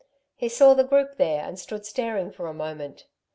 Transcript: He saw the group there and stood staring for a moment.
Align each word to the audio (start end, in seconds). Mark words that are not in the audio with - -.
He 0.35 0.49
saw 0.49 0.73
the 0.73 0.83
group 0.83 1.17
there 1.17 1.45
and 1.45 1.59
stood 1.59 1.85
staring 1.85 2.31
for 2.31 2.47
a 2.47 2.55
moment. 2.55 3.05